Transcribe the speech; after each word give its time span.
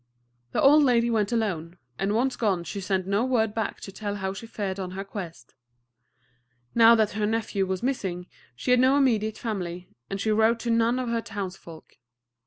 The 0.51 0.61
old 0.63 0.81
lady 0.81 1.11
went 1.11 1.31
alone, 1.31 1.77
and 1.99 2.15
once 2.15 2.35
gone 2.35 2.63
she 2.63 2.81
sent 2.81 3.05
no 3.05 3.23
word 3.23 3.53
back 3.53 3.79
to 3.81 3.91
tell 3.91 4.15
how 4.15 4.33
she 4.33 4.47
fared 4.47 4.79
on 4.79 4.89
her 4.97 5.03
quest. 5.03 5.53
Now 6.73 6.95
that 6.95 7.11
her 7.11 7.27
nephew 7.27 7.67
was 7.67 7.83
missing, 7.83 8.25
she 8.55 8.71
had 8.71 8.79
no 8.79 8.97
immediate 8.97 9.37
family; 9.37 9.89
and 10.09 10.19
she 10.19 10.31
wrote 10.31 10.59
to 10.61 10.71
none 10.71 10.97
of 10.97 11.09
her 11.09 11.21
townsfolk. 11.21 11.97